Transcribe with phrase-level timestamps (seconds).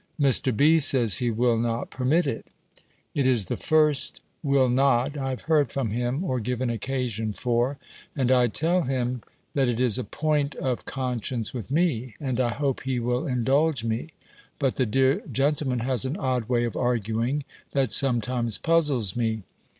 [0.19, 0.55] Mr.
[0.57, 0.79] B.
[0.79, 2.47] says, he will not permit it.
[3.13, 7.77] It is the first will not I have heard from him, or given occasion for:
[8.15, 9.21] and I tell him,
[9.53, 13.83] that it is a point of conscience with me, and I hope he will indulge
[13.83, 14.07] me:
[14.57, 17.43] but the dear gentleman has an odd way of arguing,
[17.73, 19.43] that sometimes puzzles me.